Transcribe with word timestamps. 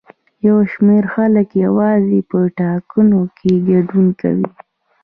یو 0.47 0.57
شمېر 0.73 1.03
خلک 1.13 1.47
یوازې 1.65 2.19
په 2.29 2.39
ټاکنو 2.59 3.21
کې 3.37 3.51
ګډون 3.69 4.07
کوي. 4.21 4.49